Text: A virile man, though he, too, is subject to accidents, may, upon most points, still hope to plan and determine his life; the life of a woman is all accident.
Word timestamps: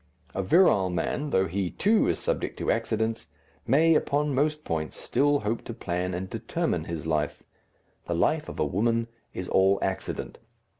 A 0.33 0.41
virile 0.41 0.89
man, 0.89 1.29
though 1.29 1.45
he, 1.45 1.69
too, 1.69 2.07
is 2.07 2.17
subject 2.17 2.57
to 2.57 2.71
accidents, 2.71 3.27
may, 3.67 3.93
upon 3.93 4.33
most 4.33 4.63
points, 4.63 4.97
still 4.97 5.41
hope 5.41 5.63
to 5.65 5.75
plan 5.75 6.15
and 6.15 6.27
determine 6.27 6.85
his 6.85 7.05
life; 7.05 7.43
the 8.07 8.15
life 8.15 8.49
of 8.49 8.59
a 8.59 8.65
woman 8.65 9.09
is 9.35 9.47
all 9.47 9.77
accident. 9.83 10.39